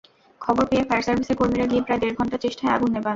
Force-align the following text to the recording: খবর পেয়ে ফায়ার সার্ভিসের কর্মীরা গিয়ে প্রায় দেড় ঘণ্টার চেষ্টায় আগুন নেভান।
খবর 0.41 0.63
পেয়ে 0.69 0.83
ফায়ার 0.87 1.05
সার্ভিসের 1.05 1.37
কর্মীরা 1.37 1.65
গিয়ে 1.67 1.85
প্রায় 1.85 1.99
দেড় 2.01 2.15
ঘণ্টার 2.19 2.43
চেষ্টায় 2.45 2.73
আগুন 2.75 2.89
নেভান। 2.91 3.09